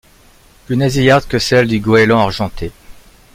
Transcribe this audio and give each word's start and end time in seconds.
Plus 0.65 0.75
nasillarde 0.77 1.27
que 1.27 1.37
celle 1.37 1.67
du 1.67 1.79
Goéland 1.79 2.17
argenté. 2.17 2.71